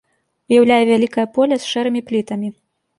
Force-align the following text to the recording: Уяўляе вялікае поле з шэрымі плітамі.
Уяўляе 0.53 0.79
вялікае 0.91 1.27
поле 1.37 1.55
з 1.63 1.73
шэрымі 1.75 2.05
плітамі. 2.11 2.55